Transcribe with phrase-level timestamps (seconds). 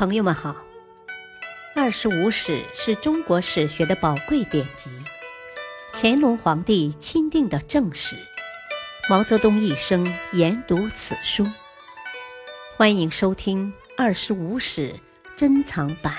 [0.00, 0.52] 朋友们好，
[1.76, 4.90] 《二十五史》是中国史学的宝贵典籍，
[5.92, 8.16] 乾隆皇帝钦定的正史，
[9.10, 11.46] 毛泽东一生研读此书。
[12.78, 14.94] 欢迎收听《二十五史》
[15.38, 16.16] 珍藏版。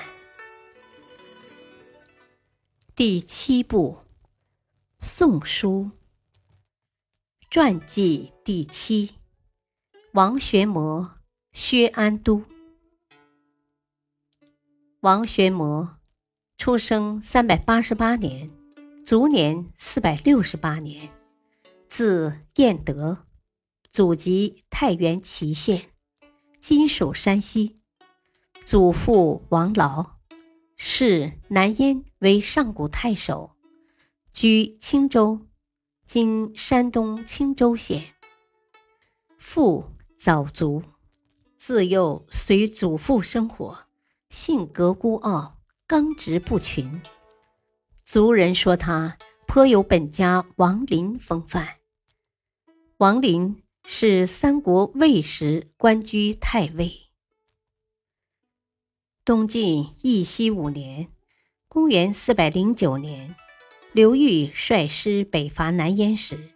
[2.95, 3.97] 第七部
[5.03, 5.89] 《宋书》
[7.49, 9.15] 传记第七：
[10.11, 11.15] 王玄谟、
[11.51, 12.43] 薛安都。
[15.01, 15.95] 王玄谟，
[16.59, 18.51] 出生三百八十八年，
[19.03, 21.09] 卒年四百六十八年，
[21.89, 23.25] 字彦德，
[23.89, 25.89] 祖籍太原祁县，
[26.59, 27.81] 今属山西。
[28.67, 30.17] 祖父王劳，
[30.77, 33.55] 仕南燕为上古太守，
[34.31, 35.47] 居青州
[36.05, 38.13] （今山东青州县）。
[39.39, 40.83] 父早卒，
[41.57, 43.87] 自幼随祖父生活。
[44.31, 47.01] 性格孤傲，刚直不群。
[48.05, 51.67] 族人说他颇有本家王林风范。
[52.95, 57.09] 王林是三国魏时官居太尉。
[59.25, 61.09] 东晋义熙五年
[61.67, 63.35] （公元四百零九年），
[63.91, 66.51] 刘裕率师北伐南燕时，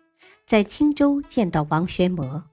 [0.48, 2.44] 在青州见到王玄谟，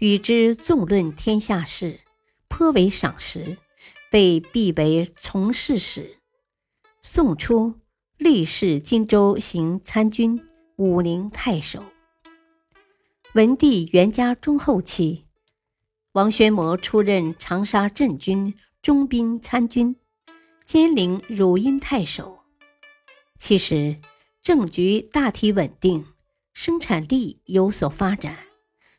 [0.00, 2.00] 与之纵论天下事，
[2.48, 3.58] 颇为赏识。
[4.16, 6.16] 被辟为从事使。
[7.02, 7.74] 宋初，
[8.16, 10.42] 历仕荆州行参军、
[10.76, 11.82] 武宁太守。
[13.34, 15.26] 文帝元嘉中后期，
[16.12, 19.96] 王玄谟出任长沙镇军中兵参军，
[20.64, 22.38] 兼领汝阴太守。
[23.38, 23.98] 其实，
[24.42, 26.06] 政局大体稳定，
[26.54, 28.38] 生产力有所发展。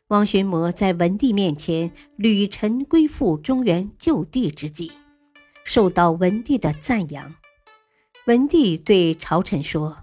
[0.06, 4.92] 王玄谟在文帝面前屡陈归附中原旧地之计，
[5.68, 7.34] 受到文帝的赞扬。
[8.24, 9.98] 文帝对朝臣说：“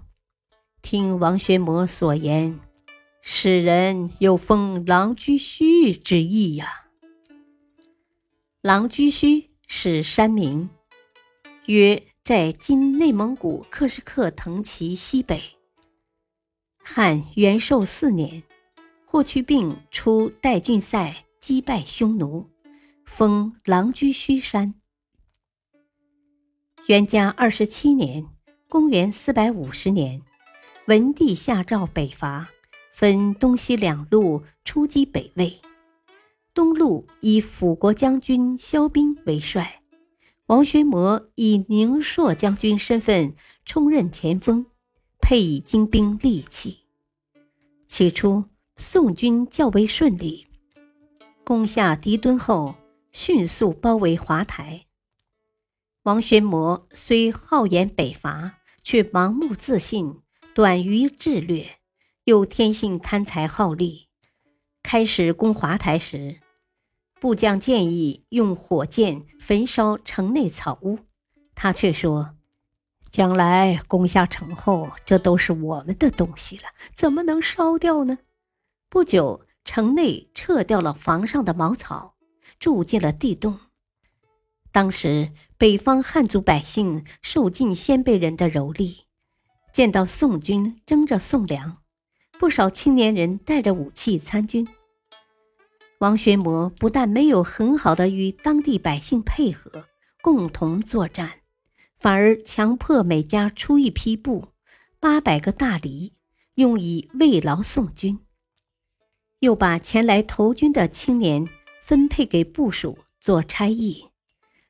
[0.80, 2.60] 听王玄谟所言，
[3.20, 6.86] 使人有封狼居胥之意呀。”
[8.62, 10.70] 狼居胥是山名，
[11.64, 15.42] 约在今内蒙古克什克腾旗西北。
[16.78, 18.44] 汉元寿四年。
[19.04, 22.50] 霍去病出代郡塞，击败匈奴，
[23.04, 24.74] 封狼居胥山。
[26.86, 28.24] 元嘉二十七年
[28.70, 30.22] （公元四百五十年），
[30.86, 32.48] 文帝下诏北伐，
[32.92, 35.58] 分东西两路出击北魏。
[36.54, 39.82] 东路以辅国将军萧斌为帅，
[40.46, 44.66] 王玄谟以宁朔将军身份充任前锋，
[45.20, 46.84] 配以精兵利器。
[47.88, 48.44] 起初。
[48.78, 50.46] 宋军较为顺利，
[51.42, 52.74] 攻下狄敦后，
[53.10, 54.85] 迅速包围华台。
[56.06, 60.20] 王玄谟虽好言北伐，却盲目自信，
[60.54, 61.80] 短于智略，
[62.22, 64.06] 又天性贪财好利。
[64.84, 66.38] 开始攻华台时，
[67.18, 71.00] 部将建议用火箭焚烧城内草屋，
[71.56, 72.36] 他却说
[73.10, 78.18] ：“将来攻下城后，这都是我们的东西了，怎么能烧掉呢？”
[78.88, 82.14] 不久，城内撤掉了房上的茅草，
[82.60, 83.58] 住进了地洞。
[84.70, 89.04] 当时，北方汉族百姓受尽鲜卑人的蹂躏，
[89.72, 91.78] 见到宋军争着送粮，
[92.38, 94.68] 不少青年人带着武器参军。
[96.00, 99.86] 王玄谟不但没有很好的与当地百姓配合，
[100.20, 101.40] 共同作战，
[101.98, 104.48] 反而强迫每家出一匹布，
[105.00, 106.12] 八百个大梨，
[106.56, 108.18] 用以慰劳宋军。
[109.38, 111.48] 又把前来投军的青年
[111.80, 114.08] 分配给部属做差役，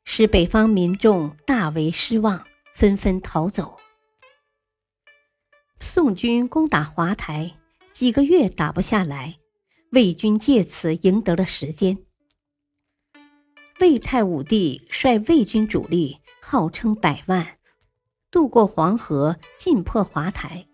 [0.08, 3.76] 使北方民众大为失望，纷纷逃走。
[5.80, 7.56] 宋军攻打华台，
[7.92, 9.36] 几个月打不下来，
[9.90, 11.98] 魏军借此赢得了时间。
[13.80, 17.58] 魏太武帝率魏军主力，号称百万，
[18.30, 20.66] 渡过黄河，进破华台。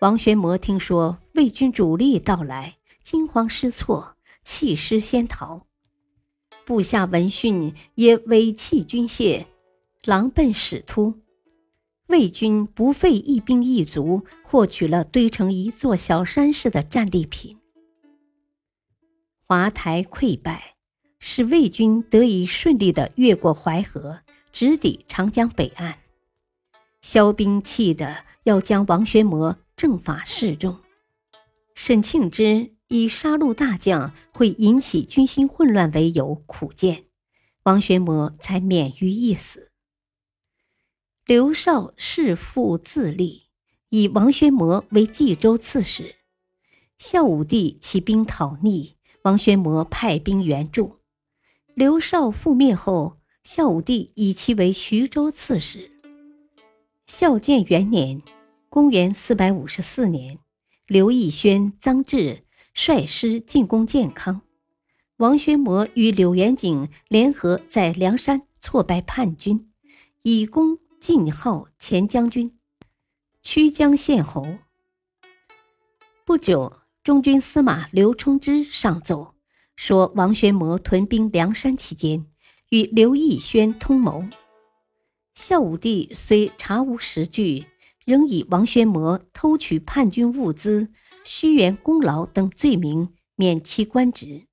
[0.00, 2.76] 王玄谟听说魏军主力到来。
[3.00, 5.67] 惊慌失措，弃师先逃。
[6.68, 9.46] 部下闻讯，也委弃军械，
[10.04, 11.14] 狼奔使突。
[12.08, 17.56] 魏军不费一兵一卒，获取了堆成一座小山似的战利品。
[19.46, 20.74] 华台溃败，
[21.18, 24.20] 使魏军得以顺利地越过淮河，
[24.52, 26.00] 直抵长江北岸。
[27.00, 30.76] 萧兵气得要将王玄谟正法示众。
[31.74, 32.74] 沈庆之。
[32.88, 37.04] 以杀戮大将会引起军心混乱为由，苦谏
[37.64, 39.70] 王玄谟才免于一死。
[41.26, 43.48] 刘绍弑父自立，
[43.90, 46.16] 以王玄谟为冀州刺史。
[46.96, 51.00] 孝武帝起兵讨逆，王玄谟派兵援助。
[51.74, 55.92] 刘绍覆灭后，孝武帝以其为徐州刺史。
[57.06, 58.22] 孝建元年
[58.70, 60.38] （公元454年），
[60.88, 62.44] 刘义轩、臧质
[62.80, 64.42] 率师进攻建康，
[65.16, 69.72] 王宣谟与柳元景联合在梁山挫败叛军，
[70.22, 70.78] 以功。
[71.00, 72.58] 晋号前将军，
[73.40, 74.58] 曲江县侯。
[76.24, 76.72] 不久，
[77.04, 79.34] 中军司马刘冲之上奏
[79.76, 82.26] 说，王宣谟屯兵梁山期间，
[82.70, 84.24] 与刘义轩通谋。
[85.36, 87.66] 孝武帝虽查无实据，
[88.04, 90.90] 仍以王宣谟偷取叛军物资、
[91.30, 94.46] 虚圆功劳等罪名免其官职，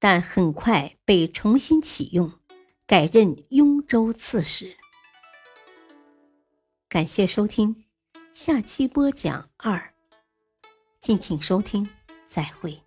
[0.00, 2.32] 但很快被重新启用，
[2.88, 4.76] 改任雍州刺史。
[6.88, 7.84] 感谢收听，
[8.32, 9.94] 下期播讲二。
[10.98, 11.88] 敬请收听，
[12.26, 12.85] 再会。